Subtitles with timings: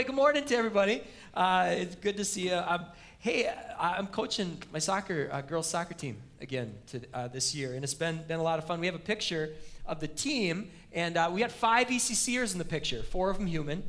[0.00, 1.02] anyway, good morning to everybody.
[1.34, 2.54] Uh, it's good to see you.
[2.54, 2.86] Um,
[3.18, 7.84] hey, I'm coaching my soccer, uh, girls soccer team again to, uh, this year, and
[7.84, 8.80] it's been, been a lot of fun.
[8.80, 9.50] We have a picture
[9.84, 13.46] of the team, and uh, we got five ECCers in the picture, four of them
[13.46, 13.82] human.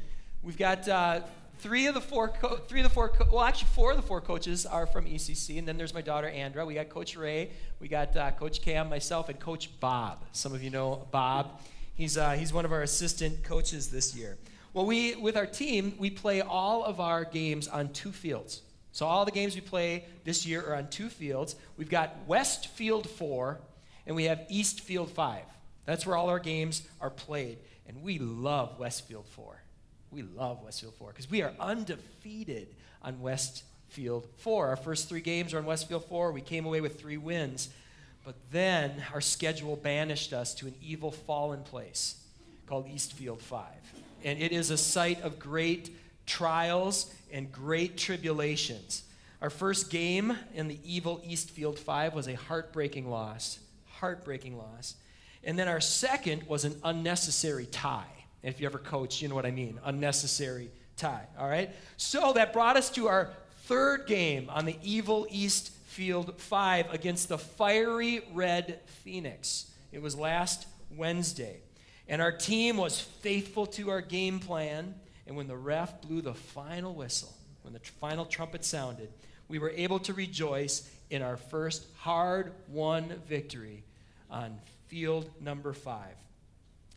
[0.44, 1.22] We've got uh,
[1.60, 4.04] three of the four, co- three of the four, co- well, actually, four of the
[4.04, 6.66] four coaches are from ECC, and then there's my daughter Andra.
[6.66, 10.26] We got Coach Ray, we got uh, Coach Cam, myself, and Coach Bob.
[10.34, 11.62] Some of you know Bob.
[11.96, 14.38] He's, uh, he's one of our assistant coaches this year.
[14.74, 18.62] Well, we, with our team, we play all of our games on two fields.
[18.94, 21.56] So all the games we play this year are on two fields.
[21.78, 23.60] We've got West Field 4
[24.06, 25.44] and we have East Field 5.
[25.86, 27.58] That's where all our games are played.
[27.88, 29.62] And we love Westfield 4.
[30.12, 32.68] We love Westfield 4 because we are undefeated
[33.02, 34.68] on Westfield 4.
[34.68, 36.32] Our first three games are on Westfield 4.
[36.32, 37.70] We came away with three wins.
[38.24, 42.16] But then our schedule banished us to an evil fallen place
[42.68, 43.66] called Eastfield 5.
[44.24, 45.90] And it is a site of great
[46.26, 49.04] trials and great tribulations.
[49.42, 53.60] Our first game in the evil Eastfield 5 was a heartbreaking loss.
[54.00, 54.96] Heartbreaking loss.
[55.44, 58.06] And then our second was an unnecessary tie.
[58.44, 61.26] If you ever coach, you know what I mean unnecessary tie.
[61.40, 61.72] All right?
[61.98, 63.32] So that brought us to our
[63.64, 69.72] third game on the evil East Field 5 against the fiery red Phoenix.
[69.92, 71.58] It was last Wednesday.
[72.08, 74.96] And our team was faithful to our game plan.
[75.28, 79.10] And when the ref blew the final whistle, when the tr- final trumpet sounded,
[79.48, 83.84] we were able to rejoice in our first hard won victory
[84.30, 84.58] on
[84.88, 86.16] field number five.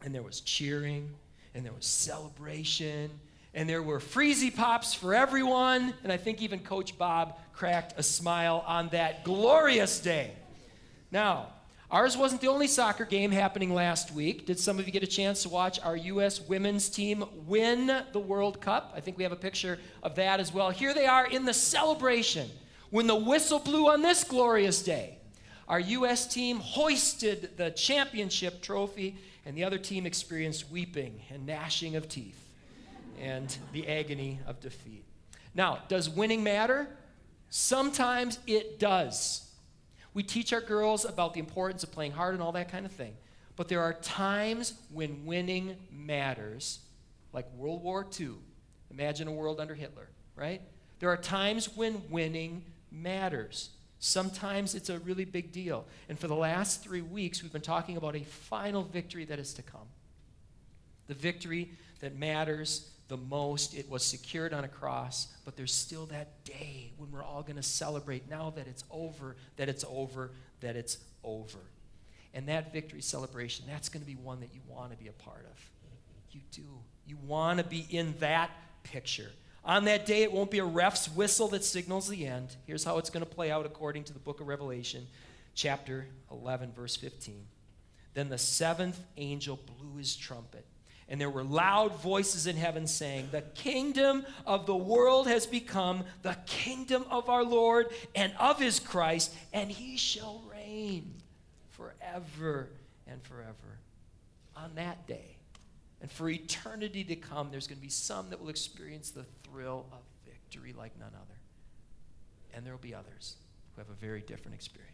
[0.03, 1.11] And there was cheering,
[1.55, 3.11] and there was celebration,
[3.55, 5.95] and there were freezy pops for everyone.
[6.03, 10.33] And I think even Coach Bob cracked a smile on that glorious day.
[11.11, 11.49] Now,
[11.95, 14.47] ours wasn't the only soccer game happening last week.
[14.47, 16.41] Did some of you get a chance to watch our U.S.
[16.41, 18.93] women's team win the World Cup?
[18.97, 20.71] I think we have a picture of that as well.
[20.71, 22.51] Here they are in the celebration
[22.91, 25.19] when the whistle blew on this glorious day.
[25.69, 26.27] Our U.S.
[26.27, 29.17] team hoisted the championship trophy,
[29.47, 32.45] and the other team experienced weeping and gnashing of teeth
[33.21, 35.05] and the agony of defeat.
[35.55, 36.89] Now, does winning matter?
[37.51, 39.44] Sometimes it does.
[40.15, 42.93] We teach our girls about the importance of playing hard and all that kind of
[42.93, 43.15] thing.
[43.57, 46.81] But there are times when winning matters,
[47.33, 48.35] like World War II.
[48.91, 50.61] Imagine a world under Hitler, right?
[51.01, 53.71] There are times when winning matters.
[53.99, 55.85] Sometimes it's a really big deal.
[56.09, 59.55] And for the last three weeks, we've been talking about a final victory that is
[59.55, 59.89] to come.
[61.07, 63.75] The victory that matters the most.
[63.75, 67.57] It was secured on a cross, but there's still that day when we're all going
[67.57, 71.59] to celebrate now that it's over, that it's over, that it's over.
[72.33, 75.13] And that victory celebration, that's going to be one that you want to be a
[75.13, 75.71] part of.
[76.31, 76.63] You do.
[77.07, 78.51] You want to be in that
[78.83, 79.31] picture.
[79.65, 82.57] On that day, it won't be a ref's whistle that signals the end.
[82.67, 85.07] Here's how it's going to play out according to the book of Revelation,
[85.55, 87.47] chapter 11, verse 15.
[88.15, 90.67] Then the seventh angel blew his trumpet
[91.09, 96.05] and there were loud voices in heaven saying, The kingdom of the world has become
[96.23, 101.15] the kingdom of our Lord and of his Christ, and he shall reign
[101.71, 102.71] forever
[103.07, 103.79] and forever.
[104.57, 105.37] On that day,
[106.01, 109.87] and for eternity to come, there's going to be some that will experience the thrill
[109.93, 111.39] of victory like none other.
[112.55, 113.37] And there will be others
[113.75, 114.94] who have a very different experience.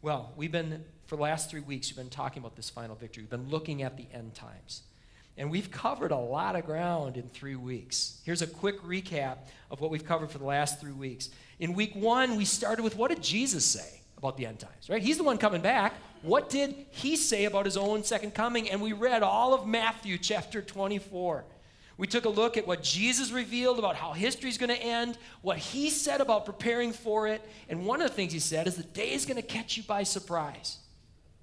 [0.00, 3.24] Well, we've been, for the last three weeks, we've been talking about this final victory.
[3.24, 4.82] We've been looking at the end times.
[5.36, 8.20] And we've covered a lot of ground in three weeks.
[8.24, 9.38] Here's a quick recap
[9.70, 11.30] of what we've covered for the last three weeks.
[11.58, 15.02] In week one, we started with what did Jesus say about the end times, right?
[15.02, 15.94] He's the one coming back.
[16.22, 18.68] What did he say about his own second coming?
[18.68, 21.44] And we read all of Matthew chapter 24.
[21.98, 25.18] We took a look at what Jesus revealed about how history is going to end,
[25.42, 27.46] what he said about preparing for it.
[27.68, 29.82] And one of the things he said is the day is going to catch you
[29.82, 30.78] by surprise.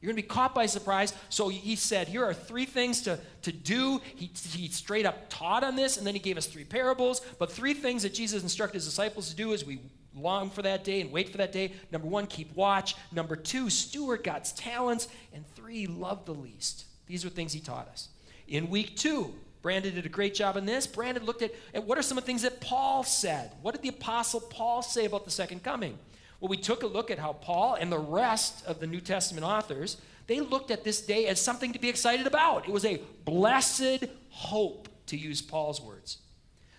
[0.02, 1.14] You're going to be caught by surprise.
[1.30, 4.02] So he said, Here are three things to, to do.
[4.16, 7.22] He, he straight up taught on this, and then he gave us three parables.
[7.38, 9.80] But three things that Jesus instructed his disciples to do as we
[10.16, 11.74] long for that day and wait for that day.
[11.92, 12.96] Number one, keep watch.
[13.12, 15.10] Number two, steward God's talents.
[15.34, 16.86] And three, love the least.
[17.08, 18.10] These are things he taught us.
[18.48, 19.34] In week two,
[19.66, 20.86] Brandon did a great job in this.
[20.86, 23.52] Brandon looked at, at what are some of the things that Paul said.
[23.64, 25.98] What did the Apostle Paul say about the second coming?
[26.40, 29.44] Well, we took a look at how Paul and the rest of the New Testament
[29.44, 29.98] authors,
[30.28, 32.68] they looked at this day as something to be excited about.
[32.68, 36.20] It was a blessed hope, to use Paul's words.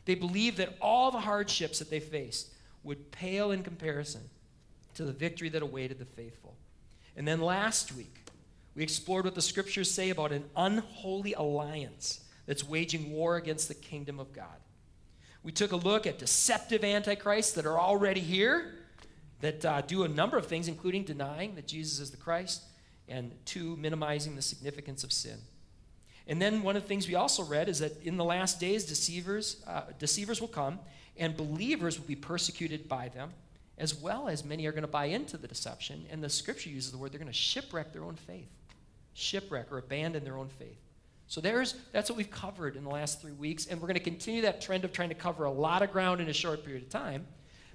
[0.05, 2.53] They believed that all the hardships that they faced
[2.85, 4.23] would pale in comparison
[4.95, 6.55] to the victory that awaited the faithful.
[7.17, 8.27] And then last week,
[8.77, 13.75] we explored what the scriptures say about an unholy alliance that's waging war against the
[13.75, 14.61] kingdom of God.
[15.43, 18.75] We took a look at deceptive antichrists that are already here,
[19.41, 22.65] that uh, do a number of things, including denying that Jesus is the Christ,
[23.09, 25.39] and two, minimizing the significance of sin.
[26.27, 28.85] And then one of the things we also read is that in the last days,
[28.85, 30.81] deceivers, uh, deceivers will come,
[31.17, 33.31] and believers will be persecuted by them,
[33.79, 36.05] as well as many are going to buy into the deception.
[36.11, 38.49] And the scripture uses the word they're going to shipwreck their own faith,
[39.15, 40.81] shipwreck or abandon their own faith.
[41.29, 44.01] So there's that's what we've covered in the last three weeks, and we're going to
[44.01, 46.85] continue that trend of trying to cover a lot of ground in a short period
[46.85, 47.27] of time,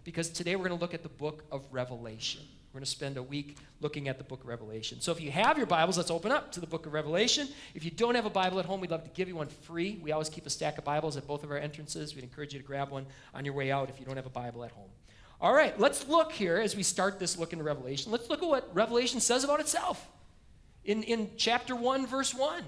[0.03, 2.41] because today we're going to look at the book of Revelation.
[2.71, 5.01] We're going to spend a week looking at the book of Revelation.
[5.01, 7.49] So if you have your Bibles, let's open up to the book of Revelation.
[7.75, 9.99] If you don't have a Bible at home, we'd love to give you one free.
[10.01, 12.15] We always keep a stack of Bibles at both of our entrances.
[12.15, 14.29] We'd encourage you to grab one on your way out if you don't have a
[14.29, 14.89] Bible at home.
[15.41, 18.09] All right, let's look here as we start this look into Revelation.
[18.09, 20.07] Let's look at what Revelation says about itself.
[20.85, 22.63] In, in chapter 1, verse 1,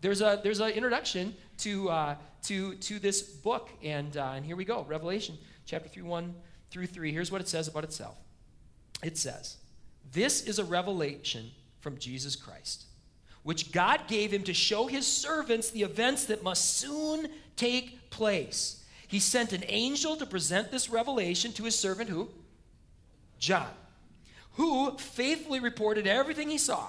[0.00, 2.14] there's a there's an introduction to, uh,
[2.44, 3.70] to, to this book.
[3.82, 5.36] And, uh, and here we go Revelation
[5.66, 6.34] chapter 3, 1
[6.70, 7.12] through 3.
[7.12, 8.16] Here's what it says about itself
[9.02, 9.56] it says,
[10.12, 11.50] This is a revelation
[11.80, 12.86] from Jesus Christ,
[13.42, 18.84] which God gave him to show his servants the events that must soon take place.
[19.06, 22.28] He sent an angel to present this revelation to his servant, who?
[23.38, 23.70] John,
[24.54, 26.88] who faithfully reported everything he saw.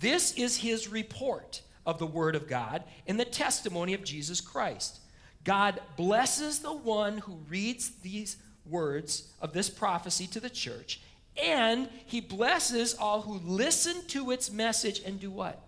[0.00, 5.00] This is his report of the Word of God and the testimony of Jesus Christ.
[5.44, 8.36] God blesses the one who reads these
[8.66, 11.00] words of this prophecy to the church
[11.42, 15.60] and he blesses all who listen to its message and do what?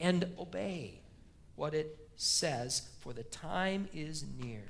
[0.00, 1.00] And obey
[1.54, 4.62] what it says, for the time is near.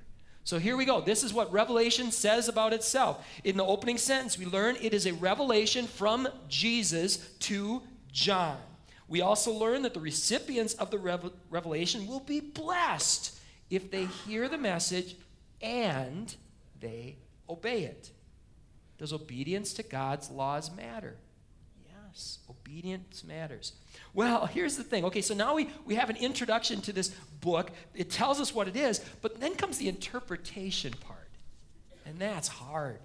[0.45, 1.01] So here we go.
[1.01, 3.27] This is what Revelation says about itself.
[3.45, 7.83] In the opening sentence, we learn it is a revelation from Jesus to
[8.13, 8.57] John.
[9.09, 13.39] We also learn that the recipients of the rev- revelation will be blessed
[13.71, 15.17] if they hear the message
[15.63, 16.35] and
[16.81, 17.17] they
[17.49, 18.11] obey it.
[18.99, 21.17] Does obedience to God's laws matter?
[21.87, 23.73] Yes, obedience matters.
[24.13, 25.05] Well, here's the thing.
[25.07, 27.09] Okay, so now we, we have an introduction to this
[27.41, 27.71] book.
[27.95, 31.29] It tells us what it is, but then comes the interpretation part.
[32.05, 32.99] And that's hard.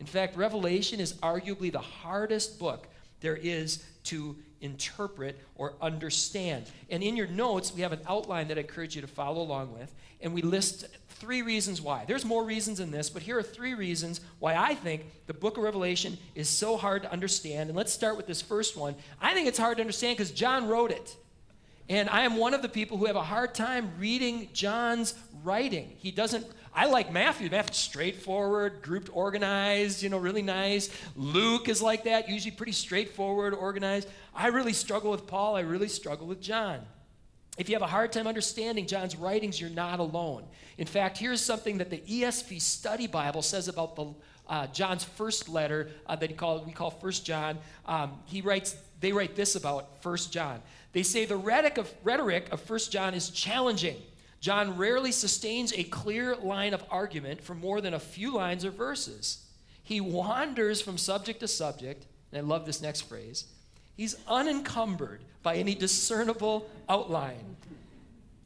[0.00, 2.88] In fact, Revelation is arguably the hardest book
[3.20, 6.70] there is to interpret or understand.
[6.90, 9.72] And in your notes, we have an outline that I encourage you to follow along
[9.72, 12.04] with, and we list three reasons why.
[12.06, 15.56] There's more reasons in this, but here are three reasons why I think the book
[15.56, 17.68] of Revelation is so hard to understand.
[17.68, 18.94] And let's start with this first one.
[19.20, 21.16] I think it's hard to understand because John wrote it.
[21.88, 25.92] And I am one of the people who have a hard time reading John's writing.
[25.98, 26.46] He doesn't
[26.76, 27.48] I like Matthew.
[27.48, 30.90] Matthew's straightforward, grouped, organized, you know, really nice.
[31.16, 34.08] Luke is like that, usually pretty straightforward, organized.
[34.34, 35.56] I really struggle with Paul.
[35.56, 36.80] I really struggle with John.
[37.56, 40.44] If you have a hard time understanding John's writings, you're not alone.
[40.76, 44.12] In fact, here's something that the ESV Study Bible says about the
[44.46, 47.56] uh, John's first letter uh, that he called, we call First John.
[47.86, 50.60] Um, he writes, they write this about First John.
[50.96, 53.98] They say the rhetoric of, First John is challenging.
[54.40, 58.70] John rarely sustains a clear line of argument for more than a few lines or
[58.70, 59.44] verses.
[59.82, 63.44] He wanders from subject to subject, and I love this next phrase.
[63.94, 67.56] He's unencumbered by any discernible outline.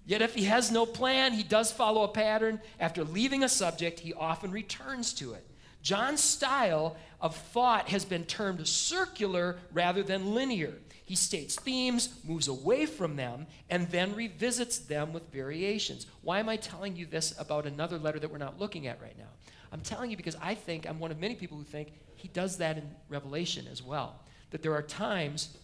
[0.04, 2.60] Yet, if he has no plan, he does follow a pattern.
[2.80, 5.46] After leaving a subject, he often returns to it.
[5.82, 10.74] John's style of thought has been termed circular rather than linear.
[11.10, 16.06] He states themes, moves away from them, and then revisits them with variations.
[16.22, 19.18] Why am I telling you this about another letter that we're not looking at right
[19.18, 19.26] now?
[19.72, 22.58] I'm telling you because I think I'm one of many people who think he does
[22.58, 24.20] that in Revelation as well.
[24.52, 25.58] That there are times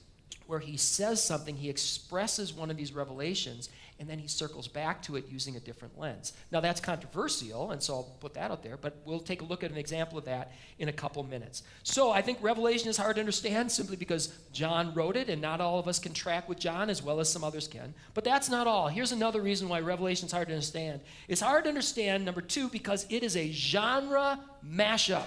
[0.49, 5.03] where he says something, he expresses one of these revelations, and then he circles back
[5.03, 6.33] to it using a different lens.
[6.50, 9.65] Now, that's controversial, and so I'll put that out there, but we'll take a look
[9.65, 11.62] at an example of that in a couple minutes.
[11.83, 15.61] So, I think Revelation is hard to understand simply because John wrote it, and not
[15.61, 17.95] all of us can track with John as well as some others can.
[18.15, 18.88] But that's not all.
[18.88, 22.69] Here's another reason why Revelation is hard to understand it's hard to understand, number two,
[22.69, 25.25] because it is a genre mashup.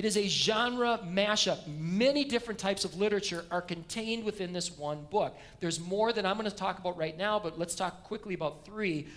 [0.00, 1.58] It is a genre mashup.
[1.66, 5.36] Many different types of literature are contained within this one book.
[5.60, 8.64] There's more that I'm going to talk about right now, but let's talk quickly about
[8.64, 9.08] three.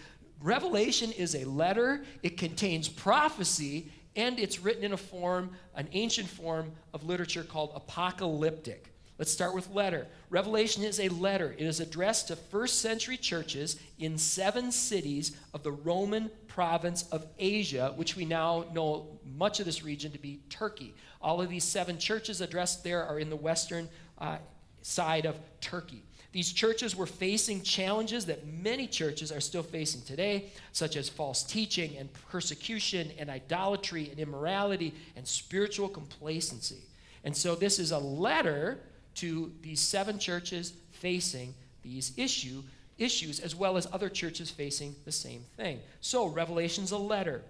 [0.42, 6.28] Revelation is a letter, it contains prophecy, and it's written in a form, an ancient
[6.28, 8.93] form of literature called apocalyptic.
[9.20, 10.08] Let's start with letter.
[10.32, 11.56] Revelation is a letter.
[11.58, 17.28] It is addressed to first century churches in seven cities of the Roman province of
[17.38, 20.96] Asia, which we now know much of this region to be Turkey.
[21.22, 24.38] All of these seven churches addressed there are in the western uh,
[24.82, 26.02] side of Turkey.
[26.32, 31.44] These churches were facing challenges that many churches are still facing today, such as false
[31.44, 36.82] teaching and persecution and idolatry and immorality and spiritual complacency.
[37.24, 38.80] And so, this is a letter
[39.16, 42.64] to these seven churches facing these issue,
[42.98, 45.80] issues, as well as other churches facing the same thing.
[46.02, 47.44] So, Revelation's a letter,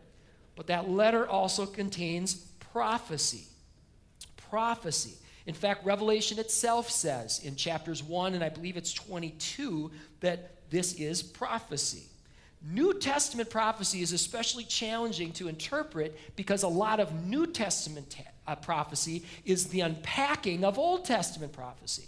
[0.56, 2.36] but that letter also contains
[2.72, 3.46] prophecy.
[4.50, 5.14] Prophecy.
[5.46, 9.92] In fact, Revelation itself says in chapters 1 and I believe it's 22
[10.22, 12.04] that this is prophecy.
[12.66, 18.24] New Testament prophecy is especially challenging to interpret because a lot of New Testament te-
[18.48, 22.06] uh, prophecy is the unpacking of Old Testament prophecy.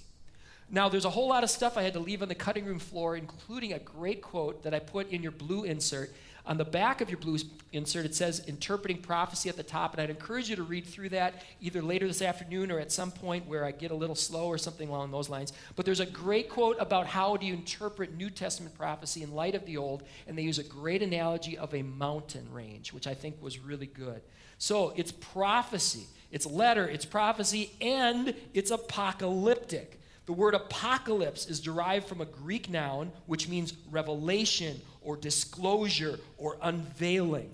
[0.69, 2.79] Now, there's a whole lot of stuff I had to leave on the cutting room
[2.79, 6.11] floor, including a great quote that I put in your blue insert
[6.47, 7.37] on the back of your blue
[7.73, 11.09] insert, it says interpreting prophecy at the top, and I'd encourage you to read through
[11.09, 14.45] that either later this afternoon or at some point where I get a little slow
[14.45, 15.53] or something along those lines.
[15.75, 19.55] But there's a great quote about how do you interpret New Testament prophecy in light
[19.55, 23.15] of the Old, and they use a great analogy of a mountain range, which I
[23.15, 24.21] think was really good.
[24.59, 30.01] So it's prophecy, it's letter, it's prophecy, and it's apocalyptic.
[30.25, 36.57] The word apocalypse is derived from a Greek noun which means revelation or disclosure or
[36.61, 37.51] unveiling.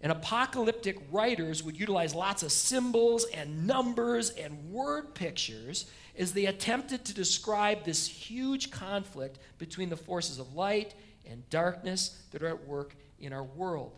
[0.00, 5.88] And apocalyptic writers would utilize lots of symbols and numbers and word pictures
[6.18, 10.92] as they attempted to describe this huge conflict between the forces of light
[11.24, 13.92] and darkness that are at work in our world.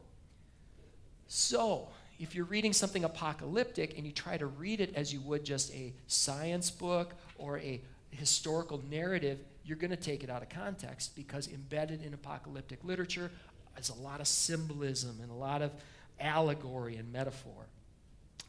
[1.27, 1.89] So,
[2.19, 5.73] if you're reading something apocalyptic and you try to read it as you would just
[5.75, 7.81] a science book or a
[8.11, 13.31] historical narrative, you're going to take it out of context because embedded in apocalyptic literature
[13.79, 15.73] is a lot of symbolism and a lot of
[16.21, 17.67] allegory and metaphor.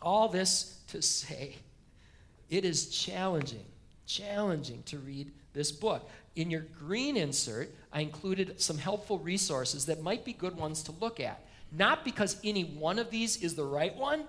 [0.01, 1.55] All this to say,
[2.49, 3.65] it is challenging,
[4.05, 6.09] challenging to read this book.
[6.35, 10.91] In your green insert, I included some helpful resources that might be good ones to
[10.93, 11.43] look at.
[11.71, 14.23] Not because any one of these is the right one,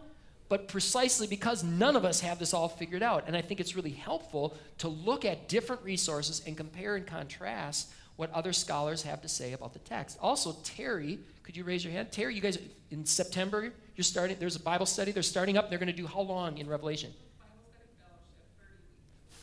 [0.49, 3.25] but precisely because none of us have this all figured out.
[3.27, 7.91] And I think it's really helpful to look at different resources and compare and contrast
[8.17, 10.19] what other scholars have to say about the text.
[10.21, 12.11] Also, Terry, could you raise your hand?
[12.11, 12.59] Terry, you guys,
[12.91, 16.07] in September, you're starting, there's a Bible study, they're starting up, they're going to do
[16.07, 17.13] how long in Revelation?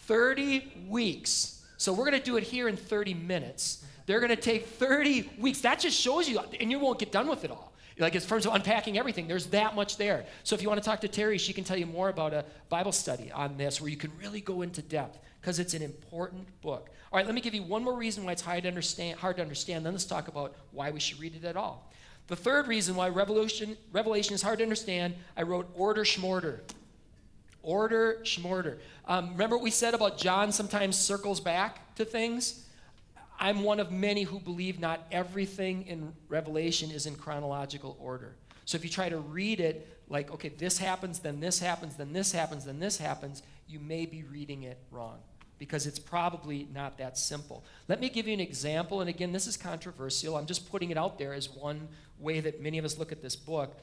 [0.08, 1.64] 30 weeks.
[1.78, 3.86] So we're going to do it here in 30 minutes.
[4.06, 5.62] They're going to take 30 weeks.
[5.62, 7.74] That just shows you, and you won't get done with it all.
[7.98, 10.26] Like, in terms of unpacking everything, there's that much there.
[10.44, 12.44] So, if you want to talk to Terry, she can tell you more about a
[12.68, 16.48] Bible study on this where you can really go into depth because it's an important
[16.62, 16.90] book.
[17.12, 19.38] All right, let me give you one more reason why it's hard to understand, hard
[19.38, 19.86] to understand.
[19.86, 21.90] Then let's talk about why we should read it at all.
[22.28, 26.62] The third reason why Revelation, Revelation is hard to understand, I wrote order schmorter.
[27.62, 28.80] Order schmorter.
[29.06, 32.65] Um, remember what we said about John sometimes circles back to things?
[33.40, 38.36] I'm one of many who believe not everything in Revelation is in chronological order.
[38.66, 42.14] So if you try to read it like, okay, this happens, then this happens, then
[42.14, 45.20] this happens, then this happens, you may be reading it wrong
[45.58, 47.64] because it's probably not that simple.
[47.88, 50.36] Let me give you an example, and again, this is controversial.
[50.36, 51.88] I'm just putting it out there as one
[52.20, 53.78] way that many of us look at this book.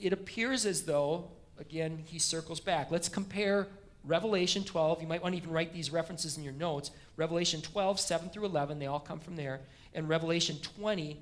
[0.00, 2.90] It appears as though, again, he circles back.
[2.90, 3.68] Let's compare
[4.06, 6.90] Revelation 12, you might want to even write these references in your notes.
[7.16, 9.60] Revelation 12, 7 through 11, they all come from there.
[9.94, 11.18] And Revelation 20,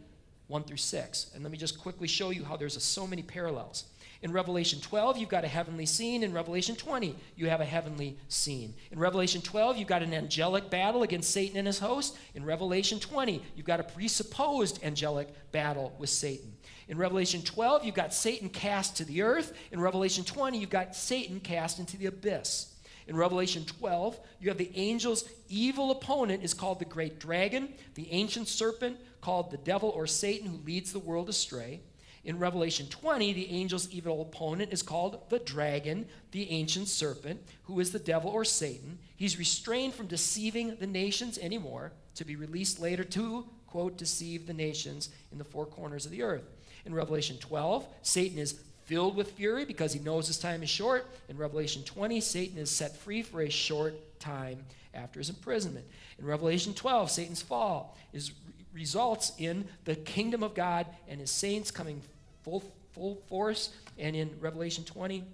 [0.49, 1.31] 1 through 6.
[1.35, 3.85] And let me just quickly show you how there's a, so many parallels.
[4.23, 6.23] In Revelation 12, you've got a heavenly scene.
[6.23, 8.73] In Revelation 20, you have a heavenly scene.
[8.93, 12.17] In Revelation 12, you've got an angelic battle against Satan and his host.
[12.35, 16.53] In Revelation 20, you've got a presupposed angelic battle with Satan.
[16.89, 19.55] In Revelation 12, you've got Satan cast to the earth.
[19.73, 22.72] In Revelation 20, you've got Satan cast into the abyss.
[23.07, 28.11] In Revelation 12, you have the angel's evil opponent is called the great dragon, the
[28.13, 31.81] ancient serpent called the devil or Satan who leads the world astray.
[32.25, 37.81] In Revelation 20, the angel's evil opponent is called the dragon, the ancient serpent, who
[37.81, 38.99] is the devil or Satan.
[39.17, 44.55] He's restrained from deceiving the nations anymore to be released later to, quote, deceive the
[44.55, 46.45] nations in the four corners of the earth.
[46.85, 51.07] In Revelation 12, Satan is filled with fury because he knows his time is short.
[51.29, 55.87] In Revelation 20, Satan is set free for a short time after his imprisonment.
[56.19, 58.33] In Revelation 12, Satan's fall is,
[58.73, 62.01] results in the kingdom of God and his saints coming
[62.43, 62.63] full,
[62.93, 63.71] full force.
[63.99, 65.25] And in Revelation 20,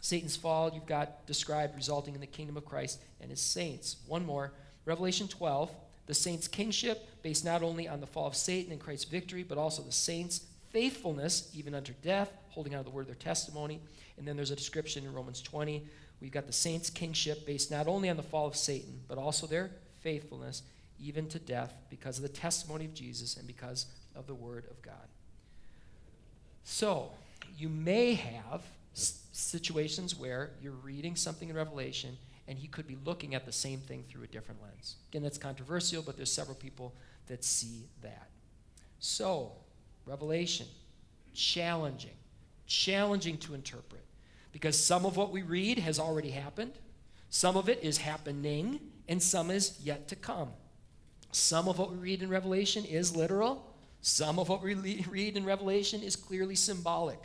[0.00, 3.96] Satan's fall, you've got described resulting in the kingdom of Christ and his saints.
[4.06, 4.52] One more,
[4.84, 5.70] Revelation 12,
[6.06, 9.58] the saints' kingship, based not only on the fall of Satan and Christ's victory, but
[9.58, 10.42] also the saints'
[10.76, 13.80] faithfulness, even unto death, holding out the word of their testimony.
[14.18, 15.82] And then there's a description in Romans 20.
[16.20, 19.46] We've got the saints' kingship based not only on the fall of Satan, but also
[19.46, 19.70] their
[20.02, 20.62] faithfulness
[21.00, 24.82] even to death, because of the testimony of Jesus and because of the Word of
[24.82, 25.08] God.
[26.62, 27.10] So,
[27.56, 28.60] you may have
[28.94, 32.18] situations where you're reading something in Revelation
[32.48, 34.96] and he could be looking at the same thing through a different lens.
[35.08, 36.94] Again, that's controversial, but there's several people
[37.28, 38.28] that see that.
[38.98, 39.52] So,
[40.06, 40.66] Revelation,
[41.34, 42.16] challenging,
[42.66, 44.04] challenging to interpret.
[44.52, 46.72] Because some of what we read has already happened,
[47.28, 50.48] some of it is happening, and some is yet to come.
[51.32, 54.74] Some of what we read in Revelation is literal, some of what we
[55.10, 57.20] read in Revelation is clearly symbolic.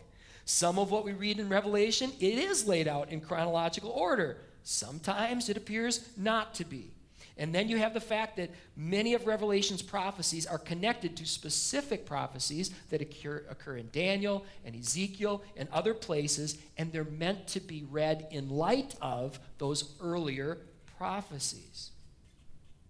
[0.46, 4.38] Some of what we read in Revelation, it is laid out in chronological order.
[4.64, 6.92] Sometimes it appears not to be.
[7.38, 12.06] And then you have the fact that many of Revelation's prophecies are connected to specific
[12.06, 17.60] prophecies that occur, occur, in Daniel and Ezekiel and other places, and they're meant to
[17.60, 20.60] be read in light of those earlier
[20.98, 21.92] prophecies.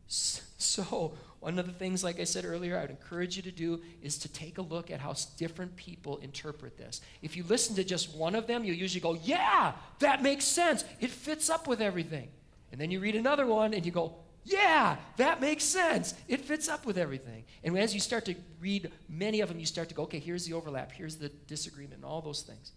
[0.07, 3.81] So, one of the things, like I said earlier, I would encourage you to do
[4.03, 7.01] is to take a look at how different people interpret this.
[7.23, 10.85] If you listen to just one of them, you'll usually go, Yeah, that makes sense.
[10.99, 12.29] It fits up with everything.
[12.71, 16.15] And then you read another one and you go, Yeah, that makes sense.
[16.27, 17.43] It fits up with everything.
[17.63, 20.45] And as you start to read many of them, you start to go, Okay, here's
[20.45, 22.71] the overlap, here's the disagreement, and all those things.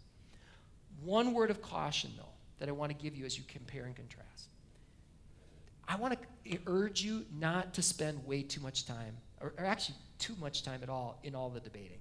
[1.02, 2.24] One word of caution, though,
[2.58, 4.48] that I want to give you as you compare and contrast.
[5.86, 9.96] I want to urge you not to spend way too much time, or, or actually
[10.18, 11.98] too much time at all, in all the debating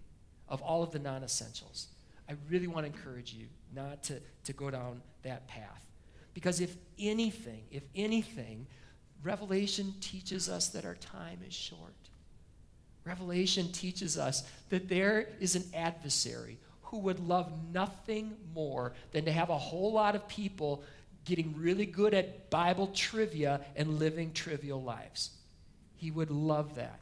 [0.47, 1.87] of all of the non essentials.
[2.29, 5.89] I really want to encourage you not to, to go down that path.
[6.33, 8.67] Because if anything, if anything,
[9.23, 11.93] Revelation teaches us that our time is short.
[13.05, 19.31] Revelation teaches us that there is an adversary who would love nothing more than to
[19.31, 20.83] have a whole lot of people
[21.25, 25.31] getting really good at Bible trivia and living trivial lives.
[25.95, 26.99] He would love that.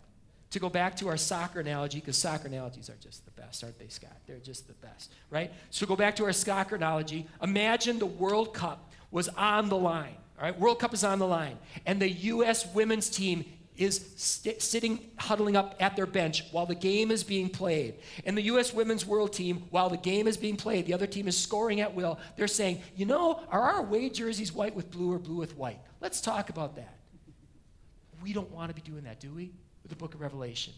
[0.51, 3.79] To go back to our soccer analogy, because soccer analogies are just the best, aren't
[3.79, 4.17] they, Scott?
[4.27, 5.51] They're just the best, right?
[5.69, 7.27] So go back to our soccer analogy.
[7.41, 10.59] Imagine the World Cup was on the line, all right?
[10.59, 12.65] World Cup is on the line, and the U.S.
[12.73, 13.45] women's team
[13.77, 17.95] is st- sitting, huddling up at their bench while the game is being played.
[18.25, 18.73] And the U.S.
[18.73, 21.93] women's world team, while the game is being played, the other team is scoring at
[21.93, 22.19] will.
[22.35, 25.79] They're saying, you know, are our away jerseys white with blue or blue with white?
[25.99, 26.97] Let's talk about that.
[28.21, 29.51] We don't want to be doing that, do we?
[29.83, 30.73] With the book of Revelation,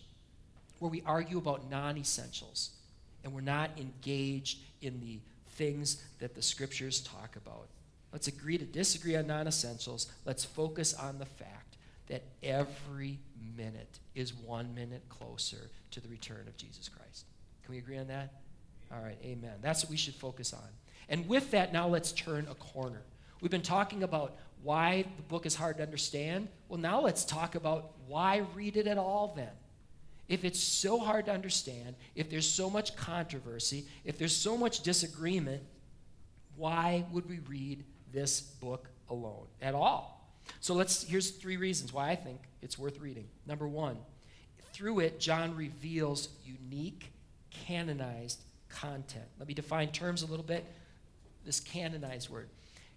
[0.79, 2.71] where we argue about non essentials
[3.23, 5.19] and we're not engaged in the
[5.51, 7.67] things that the scriptures talk about.
[8.13, 10.07] Let's agree to disagree on non essentials.
[10.23, 13.19] Let's focus on the fact that every
[13.57, 17.25] minute is one minute closer to the return of Jesus Christ.
[17.63, 18.33] Can we agree on that?
[18.93, 19.55] All right, amen.
[19.61, 20.67] That's what we should focus on.
[21.09, 23.01] And with that, now let's turn a corner.
[23.41, 26.47] We've been talking about why the book is hard to understand.
[26.69, 29.49] Well, now let's talk about why read it at all then.
[30.29, 34.81] If it's so hard to understand, if there's so much controversy, if there's so much
[34.81, 35.63] disagreement,
[36.55, 40.31] why would we read this book alone at all?
[40.59, 43.27] So let's here's three reasons why I think it's worth reading.
[43.45, 43.97] Number 1,
[44.71, 47.11] through it John reveals unique
[47.49, 49.25] canonized content.
[49.39, 50.65] Let me define terms a little bit.
[51.45, 52.49] This canonized word.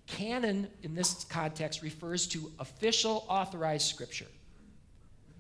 [0.06, 4.26] Canon in this context refers to official authorized scripture.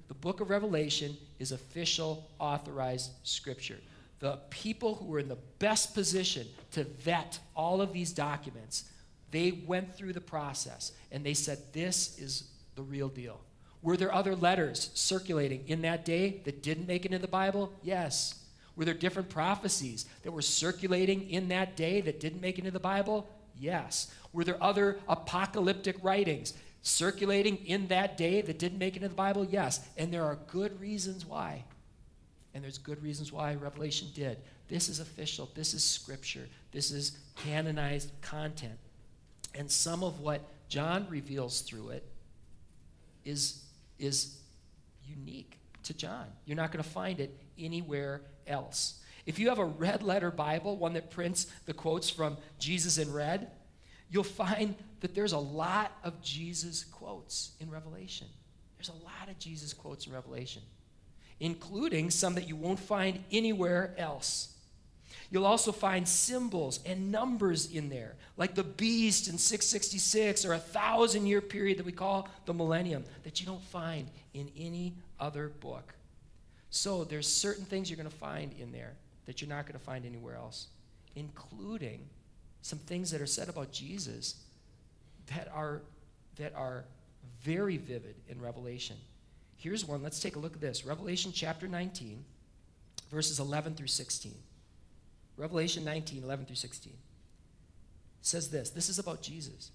[0.08, 3.78] The book of Revelation is official authorized scripture.
[4.18, 8.90] The people who were in the best position to vet all of these documents
[9.30, 13.40] they went through the process and they said, This is the real deal.
[13.82, 17.72] Were there other letters circulating in that day that didn't make it into the Bible?
[17.82, 18.42] Yes.
[18.74, 22.72] Were there different prophecies that were circulating in that day that didn't make it into
[22.72, 23.28] the Bible?
[23.58, 24.12] Yes.
[24.32, 29.14] Were there other apocalyptic writings circulating in that day that didn't make it into the
[29.14, 29.44] Bible?
[29.44, 29.80] Yes.
[29.96, 31.64] And there are good reasons why.
[32.54, 34.38] And there's good reasons why Revelation did.
[34.68, 35.50] This is official.
[35.54, 36.48] This is scripture.
[36.72, 38.78] This is canonized content.
[39.56, 42.04] And some of what John reveals through it
[43.24, 43.64] is,
[43.98, 44.38] is
[45.04, 46.26] unique to John.
[46.44, 49.00] You're not going to find it anywhere else.
[49.24, 53.12] If you have a red letter Bible, one that prints the quotes from Jesus in
[53.12, 53.50] red,
[54.10, 58.28] you'll find that there's a lot of Jesus quotes in Revelation.
[58.78, 60.62] There's a lot of Jesus quotes in Revelation,
[61.40, 64.54] including some that you won't find anywhere else.
[65.30, 70.58] You'll also find symbols and numbers in there, like the beast in 666 or a
[70.58, 75.48] thousand year period that we call the millennium, that you don't find in any other
[75.60, 75.94] book.
[76.70, 78.92] So there's certain things you're going to find in there
[79.26, 80.68] that you're not going to find anywhere else,
[81.14, 82.00] including
[82.62, 84.36] some things that are said about Jesus
[85.34, 85.82] that are,
[86.36, 86.84] that are
[87.42, 88.96] very vivid in Revelation.
[89.56, 90.02] Here's one.
[90.02, 92.24] Let's take a look at this Revelation chapter 19,
[93.10, 94.32] verses 11 through 16.
[95.36, 96.92] Revelation 19, 11 through 16
[98.26, 99.70] says this this is about Jesus.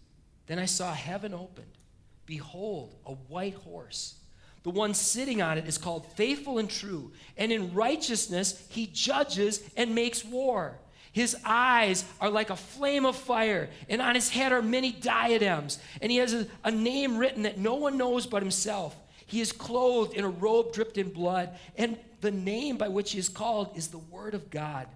[0.47, 1.77] Then I saw heaven opened.
[2.25, 4.15] Behold, a white horse.
[4.63, 9.61] The one sitting on it is called faithful and true, and in righteousness he judges
[9.75, 10.77] and makes war.
[11.11, 15.79] His eyes are like a flame of fire, and on his head are many diadems,
[16.01, 18.95] and he has a, a, name written that no one knows but himself.
[19.25, 23.19] He is clothed in a robe dripped in blood, and the name by which he
[23.19, 24.87] is called is the Word of God.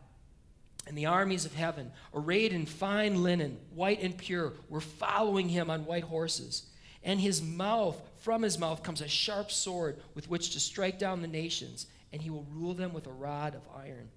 [0.87, 5.69] And the armies of heaven, arrayed in fine linen, white and pure, were following him
[5.69, 6.67] on white horses.
[7.03, 11.21] And his mouth, from his mouth, comes a sharp sword with which to strike down
[11.21, 14.09] the nations, and he will rule them with a rod of iron.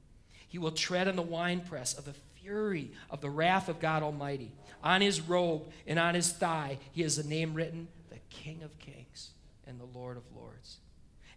[0.48, 4.52] He will tread on the winepress of the fury of the wrath of God Almighty.
[4.82, 8.78] On his robe and on his thigh, he has a name written the King of
[8.78, 9.30] Kings
[9.66, 10.78] and the Lord of Lords.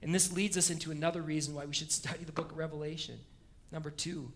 [0.01, 3.19] And this leads us into another reason why we should study the book of Revelation.
[3.71, 4.31] Number two,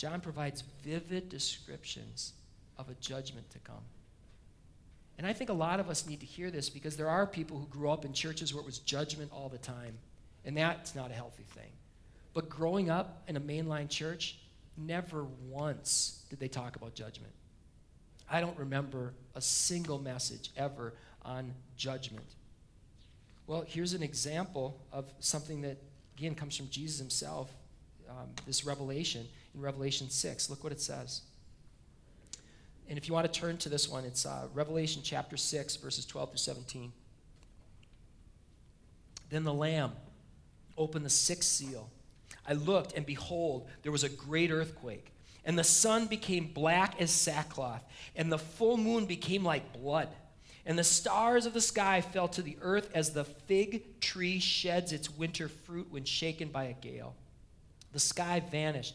[0.00, 2.32] John provides vivid descriptions
[2.78, 3.84] of a judgment to come.
[5.18, 7.58] And I think a lot of us need to hear this because there are people
[7.58, 9.98] who grew up in churches where it was judgment all the time.
[10.46, 11.70] And that's not a healthy thing.
[12.32, 14.38] But growing up in a mainline church,
[14.74, 17.34] never once did they talk about judgment.
[18.30, 20.94] I don't remember a single message ever
[21.26, 22.24] on judgment.
[23.46, 25.76] Well, here's an example of something that,
[26.16, 27.50] again, comes from Jesus himself
[28.08, 30.50] um, this revelation in Revelation 6.
[30.50, 31.22] Look what it says.
[32.88, 36.04] And if you want to turn to this one, it's uh, Revelation chapter 6, verses
[36.04, 36.92] 12 through 17.
[39.30, 39.92] Then the Lamb
[40.76, 41.88] opened the sixth seal.
[42.46, 45.12] I looked, and behold, there was a great earthquake.
[45.44, 47.84] And the sun became black as sackcloth,
[48.16, 50.08] and the full moon became like blood.
[50.66, 54.92] And the stars of the sky fell to the earth as the fig tree sheds
[54.92, 57.14] its winter fruit when shaken by a gale.
[57.92, 58.94] The sky vanished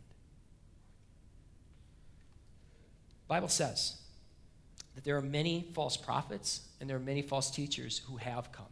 [3.31, 3.95] Bible says
[4.93, 8.65] that there are many false prophets and there are many false teachers who have come.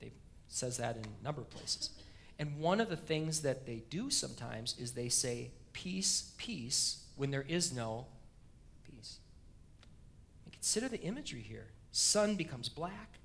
[0.00, 0.12] It
[0.48, 1.90] says that in a number of places.
[2.36, 7.30] And one of the things that they do sometimes is they say, peace, peace, when
[7.30, 8.06] there is no
[8.82, 9.18] peace.
[10.44, 11.68] And consider the imagery here.
[11.92, 13.20] Sun becomes black.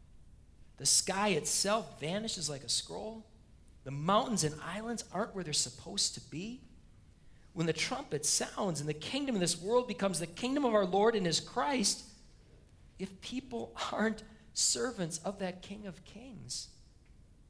[0.78, 3.26] The sky itself vanishes like a scroll.
[3.86, 6.62] The mountains and islands aren't where they're supposed to be
[7.56, 10.86] when the trumpet sounds and the kingdom of this world becomes the kingdom of our
[10.86, 12.04] Lord and his Christ,
[13.00, 16.68] if people aren't servants of that King of Kings,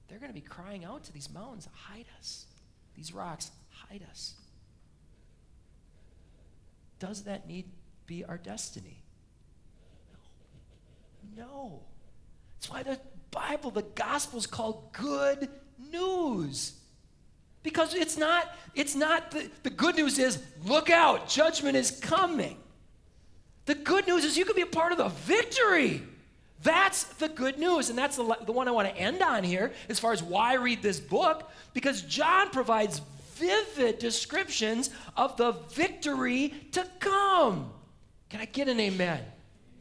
[0.08, 2.46] they're going to be crying out to these mountains, hide us.
[2.96, 4.36] These rocks, hide us.
[7.00, 7.66] Does that need
[8.06, 9.04] be our destiny?
[11.36, 11.44] No.
[11.44, 11.82] No.
[12.54, 13.00] That's why the
[13.32, 15.50] Bible, the gospel is called good
[15.92, 16.74] news
[17.66, 22.58] because it's not it's not the, the good news is look out judgment is coming.
[23.66, 26.04] The good news is you can be a part of the victory.
[26.62, 29.74] That's the good news and that's the, the one i want to end on here
[29.90, 33.02] as far as why I read this book because john provides
[33.34, 37.72] vivid descriptions of the victory to come.
[38.30, 39.22] Can i get an amen?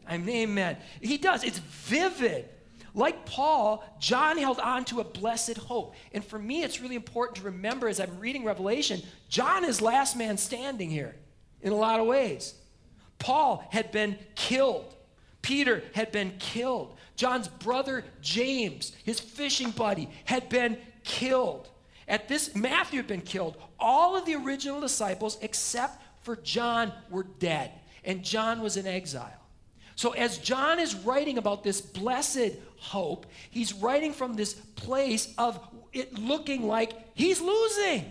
[0.06, 0.78] I'm amen.
[1.00, 2.48] He does it's vivid
[2.94, 5.94] like Paul, John held on to a blessed hope.
[6.12, 10.16] And for me, it's really important to remember as I'm reading Revelation, John is last
[10.16, 11.16] man standing here
[11.60, 12.54] in a lot of ways.
[13.18, 14.94] Paul had been killed,
[15.42, 16.96] Peter had been killed.
[17.16, 21.68] John's brother James, his fishing buddy, had been killed.
[22.08, 23.56] At this, Matthew had been killed.
[23.78, 27.70] All of the original disciples, except for John, were dead.
[28.04, 29.43] And John was in exile.
[29.96, 35.58] So, as John is writing about this blessed hope, he's writing from this place of
[35.92, 38.04] it looking like he's losing.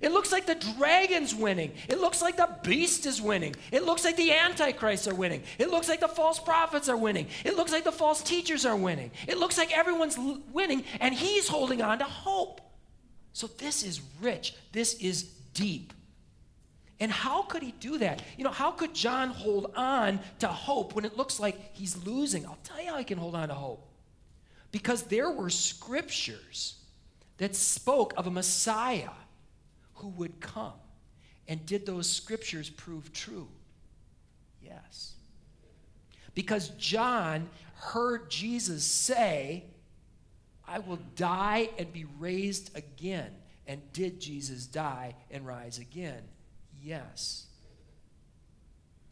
[0.00, 1.72] It looks like the dragon's winning.
[1.88, 3.54] It looks like the beast is winning.
[3.70, 5.42] It looks like the antichrists are winning.
[5.58, 7.26] It looks like the false prophets are winning.
[7.44, 9.10] It looks like the false teachers are winning.
[9.28, 10.18] It looks like everyone's
[10.52, 12.62] winning, and he's holding on to hope.
[13.34, 14.54] So, this is rich.
[14.72, 15.92] This is deep.
[17.00, 18.22] And how could he do that?
[18.36, 22.44] You know, how could John hold on to hope when it looks like he's losing?
[22.44, 23.88] I'll tell you how he can hold on to hope.
[24.70, 26.76] Because there were scriptures
[27.38, 29.08] that spoke of a Messiah
[29.94, 30.74] who would come.
[31.48, 33.48] And did those scriptures prove true?
[34.62, 35.14] Yes.
[36.34, 39.64] Because John heard Jesus say,
[40.68, 43.32] I will die and be raised again.
[43.66, 46.22] And did Jesus die and rise again?
[46.82, 47.46] Yes.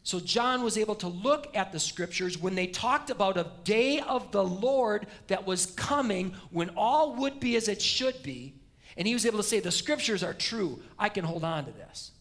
[0.03, 3.99] So John was able to look at the scriptures when they talked about a day
[3.99, 8.55] of the Lord that was coming when all would be as it should be.
[8.97, 10.81] And he was able to say, The scriptures are true.
[10.97, 12.11] I can hold on to this.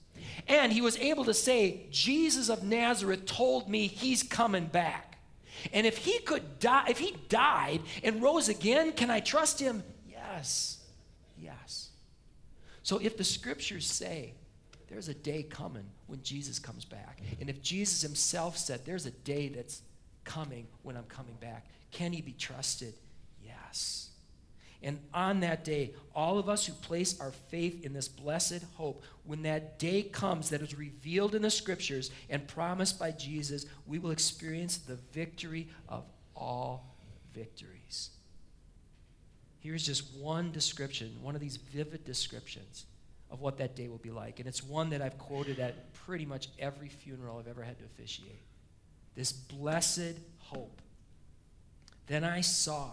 [0.46, 5.18] And he was able to say, Jesus of Nazareth told me he's coming back.
[5.72, 9.82] And if he could die, if he died and rose again, can I trust him?
[10.08, 10.78] Yes.
[11.37, 11.88] Yes.
[12.82, 14.34] So if the scriptures say
[14.88, 19.11] there's a day coming when Jesus comes back, and if Jesus himself said there's a
[19.11, 19.83] day that's
[20.24, 22.94] coming when I'm coming back, can he be trusted?
[23.44, 24.11] Yes.
[24.83, 29.03] And on that day, all of us who place our faith in this blessed hope,
[29.24, 33.98] when that day comes that is revealed in the scriptures and promised by Jesus, we
[33.98, 36.05] will experience the victory of
[36.37, 36.94] all
[37.35, 38.11] victories.
[39.59, 42.87] Here's just one description, one of these vivid descriptions
[43.30, 44.38] of what that day will be like.
[44.38, 47.84] And it's one that I've quoted at pretty much every funeral I've ever had to
[47.84, 48.42] officiate.
[49.14, 50.80] This blessed hope.
[52.06, 52.92] Then I saw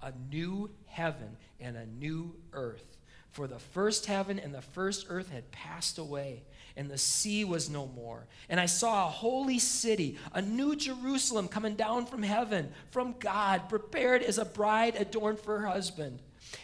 [0.00, 2.96] a new heaven and a new earth.
[3.30, 6.44] For the first heaven and the first earth had passed away,
[6.76, 8.26] and the sea was no more.
[8.48, 13.68] And I saw a holy city, a new Jerusalem coming down from heaven, from God,
[13.68, 16.20] prepared as a bride adorned for her husband.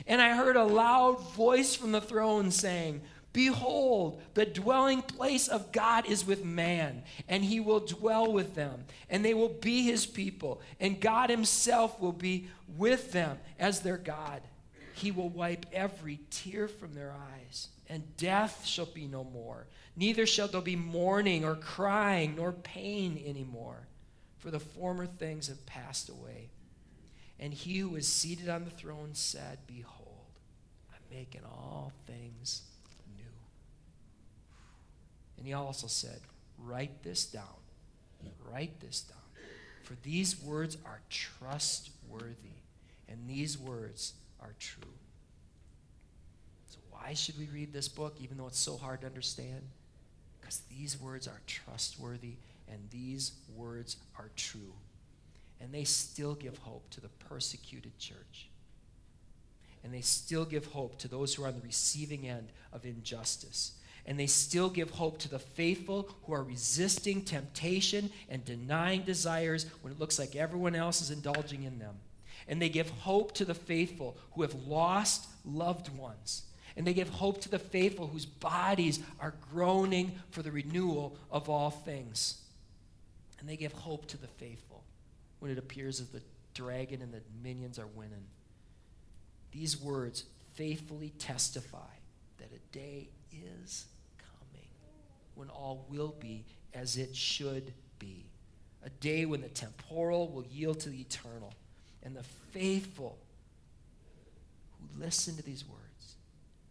[0.07, 3.03] And I heard a loud voice from the throne saying,
[3.35, 8.85] Behold, the dwelling place of God is with man, and he will dwell with them,
[9.11, 13.97] and they will be his people, and God himself will be with them as their
[13.97, 14.41] God.
[14.95, 19.67] He will wipe every tear from their eyes, and death shall be no more.
[19.97, 23.89] Neither shall there be mourning or crying nor pain anymore,
[24.39, 26.51] for the former things have passed away.
[27.45, 30.09] And he who was seated on the throne said, Behold,
[30.91, 32.63] I'm making all things
[33.19, 33.25] new.
[35.37, 36.21] and he also said,
[36.59, 37.45] Write this down.
[38.51, 39.19] Write this down.
[39.83, 42.63] For these words are trustworthy,
[43.11, 44.89] and these words are true.
[46.71, 49.61] So, why should we read this book, even though it's so hard to understand?
[50.41, 52.37] Because these words are trustworthy,
[52.73, 54.73] and these words are true.
[55.61, 58.49] And they still give hope to the persecuted church.
[59.83, 63.73] And they still give hope to those who are on the receiving end of injustice
[64.07, 69.67] and they still give hope to the faithful who are resisting temptation and denying desires
[69.81, 71.95] when it looks like everyone else is indulging in them.
[72.47, 76.43] And they give hope to the faithful who have lost loved ones.
[76.77, 81.49] And they give hope to the faithful whose bodies are groaning for the renewal of
[81.49, 82.43] all things.
[83.41, 84.85] And they give hope to the faithful
[85.45, 86.23] when it appears as the
[86.55, 88.25] dragon and the minions are winning.
[89.53, 91.93] These words faithfully testify
[92.39, 93.85] that a day is
[94.17, 94.67] coming
[95.35, 98.25] when all will be as it should be.
[98.87, 101.53] A day when the temporal will yield to the eternal,
[102.03, 103.19] and the faithful
[104.79, 106.15] who listen to these words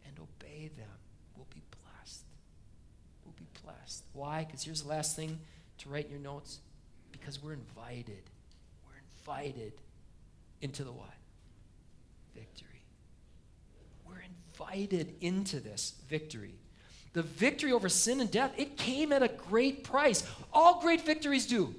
[0.08, 0.98] and obey them
[1.38, 2.24] will be blessed.
[3.24, 4.04] Will be blessed.
[4.14, 4.46] Why?
[4.46, 5.38] Because here's the last thing
[5.78, 6.58] to write in your notes.
[7.12, 8.24] Because we're invited.
[9.26, 9.74] Invited
[10.62, 11.14] into the what?
[12.36, 12.84] Victory.
[14.06, 16.56] We're invited into this victory
[17.14, 20.24] the victory over sin and death, it came at a great price.
[20.52, 21.74] All great victories do.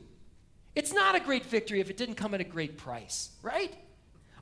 [0.74, 3.74] It's not a great victory if it didn't come at a great price, right?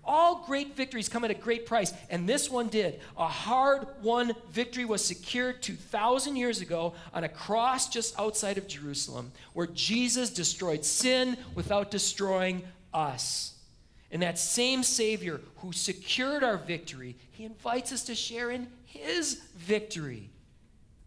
[0.05, 3.01] All great victories come at a great price, and this one did.
[3.17, 8.67] A hard won victory was secured 2,000 years ago on a cross just outside of
[8.67, 13.55] Jerusalem, where Jesus destroyed sin without destroying us.
[14.11, 19.41] And that same Savior who secured our victory, he invites us to share in his
[19.57, 20.29] victory.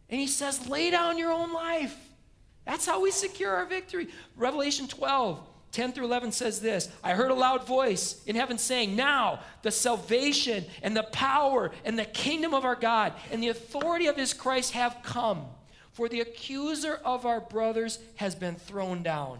[0.09, 1.95] And he says, lay down your own life.
[2.65, 4.07] That's how we secure our victory.
[4.35, 5.39] Revelation 12,
[5.71, 9.71] 10 through 11 says this I heard a loud voice in heaven saying, Now the
[9.71, 14.33] salvation and the power and the kingdom of our God and the authority of his
[14.33, 15.45] Christ have come.
[15.91, 19.39] For the accuser of our brothers has been thrown down,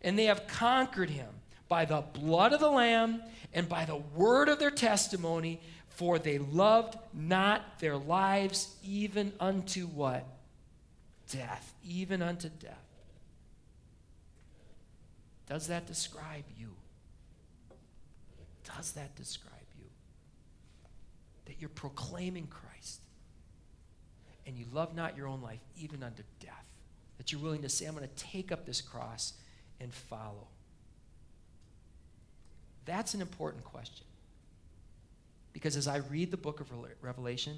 [0.00, 1.28] and they have conquered him
[1.72, 3.22] by the blood of the Lamb
[3.54, 5.58] and by the word of their testimony,
[5.88, 10.26] for they loved not their lives even unto what?
[11.30, 11.72] Death.
[11.82, 12.76] Even unto death.
[15.48, 16.68] Does that describe you?
[18.76, 19.86] Does that describe you?
[21.46, 23.00] that you're proclaiming Christ
[24.46, 26.66] and you love not your own life even unto death.
[27.16, 29.32] That you're willing to say, I'm going to take up this cross
[29.80, 30.48] and follow.
[32.92, 34.04] That's an important question.
[35.54, 37.56] Because as I read the book of Revelation,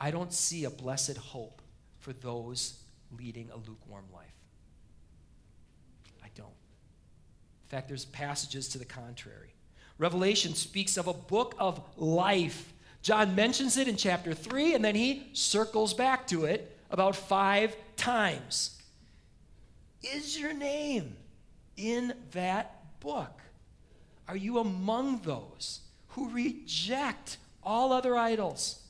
[0.00, 1.62] I don't see a blessed hope
[2.00, 2.80] for those
[3.16, 4.26] leading a lukewarm life.
[6.20, 6.48] I don't.
[6.48, 9.54] In fact, there's passages to the contrary.
[9.98, 12.72] Revelation speaks of a book of life.
[13.02, 17.76] John mentions it in chapter 3, and then he circles back to it about five
[17.96, 18.82] times.
[20.02, 21.16] Is your name
[21.76, 23.42] in that book?
[24.28, 28.82] Are you among those who reject all other idols,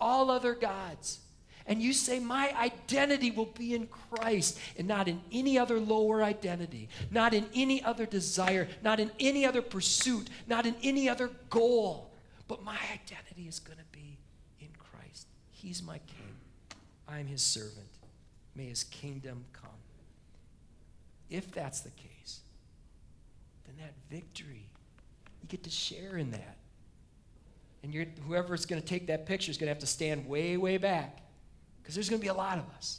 [0.00, 1.20] all other gods?
[1.66, 6.22] And you say, My identity will be in Christ and not in any other lower
[6.22, 11.30] identity, not in any other desire, not in any other pursuit, not in any other
[11.48, 12.10] goal.
[12.48, 14.18] But my identity is going to be
[14.60, 15.26] in Christ.
[15.50, 16.36] He's my king.
[17.08, 17.88] I'm his servant.
[18.54, 19.70] May his kingdom come.
[21.30, 22.40] If that's the case,
[23.66, 24.68] then that victory,
[25.54, 26.56] get to share in that.
[27.84, 30.56] And you're, whoever's going to take that picture is going to have to stand way,
[30.56, 31.20] way back
[31.80, 32.98] because there's going to be a lot of us.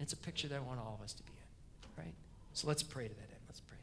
[0.00, 2.14] It's a picture that I want all of us to be in, right?
[2.54, 3.40] So let's pray to that end.
[3.46, 3.76] Let's pray.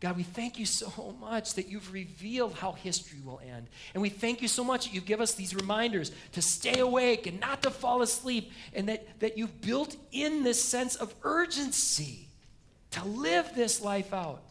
[0.00, 3.68] God, we thank you so much that you've revealed how history will end.
[3.94, 7.26] And we thank you so much that you give us these reminders to stay awake
[7.26, 12.28] and not to fall asleep, and that, that you've built in this sense of urgency
[12.90, 14.42] to live this life out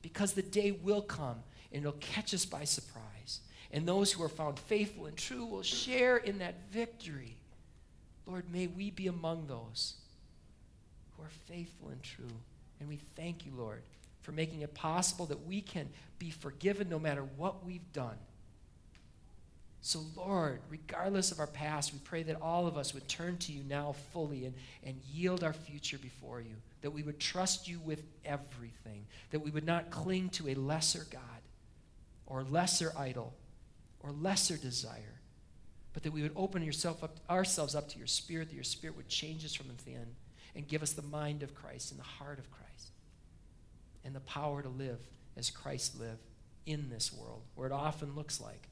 [0.00, 3.40] because the day will come and it'll catch us by surprise.
[3.72, 7.36] And those who are found faithful and true will share in that victory.
[8.26, 9.94] Lord, may we be among those
[11.16, 12.36] who are faithful and true.
[12.80, 13.82] And we thank you, Lord,
[14.22, 18.16] for making it possible that we can be forgiven no matter what we've done.
[19.82, 23.52] So, Lord, regardless of our past, we pray that all of us would turn to
[23.52, 24.54] you now fully and,
[24.84, 29.50] and yield our future before you, that we would trust you with everything, that we
[29.50, 31.39] would not cling to a lesser God
[32.30, 33.34] or lesser idol
[33.98, 35.20] or lesser desire,
[35.92, 38.96] but that we would open yourself up, ourselves up to your spirit, that your spirit
[38.96, 40.06] would change us from within
[40.54, 42.92] and give us the mind of Christ and the heart of Christ
[44.04, 45.00] and the power to live
[45.36, 46.24] as Christ lived
[46.66, 48.68] in this world, where it often looks like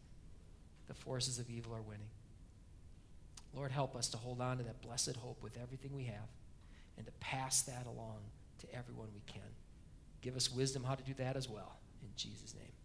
[0.87, 2.09] the forces of evil are winning.
[3.55, 6.29] Lord, help us to hold on to that blessed hope with everything we have
[6.97, 8.19] and to pass that along
[8.61, 9.43] to everyone we can.
[10.21, 11.79] Give us wisdom how to do that as well.
[12.03, 12.78] In Jesus' name.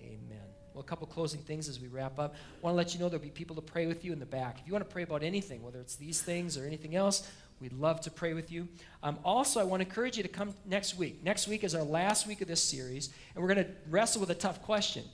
[0.00, 0.38] Amen.
[0.72, 2.34] Well, a couple closing things as we wrap up.
[2.34, 4.26] I want to let you know there'll be people to pray with you in the
[4.26, 4.58] back.
[4.60, 7.28] If you want to pray about anything, whether it's these things or anything else,
[7.60, 8.68] we'd love to pray with you.
[9.02, 11.22] Um, also, I want to encourage you to come next week.
[11.24, 14.30] Next week is our last week of this series, and we're going to wrestle with
[14.30, 15.04] a tough question.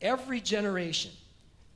[0.00, 1.12] Every generation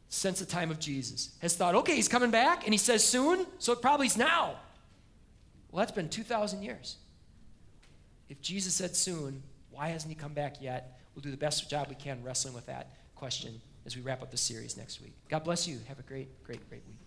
[0.08, 3.46] since the time of Jesus has thought, okay, he's coming back, and he says soon,
[3.58, 4.56] so it probably is now.
[5.70, 6.96] Well, that's been 2,000 years.
[8.28, 10.98] If Jesus said soon, why hasn't he come back yet?
[11.16, 14.30] We'll do the best job we can wrestling with that question as we wrap up
[14.30, 15.14] the series next week.
[15.28, 15.78] God bless you.
[15.88, 17.05] Have a great, great, great week.